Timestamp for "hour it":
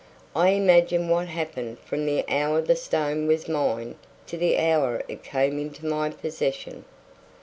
4.57-5.21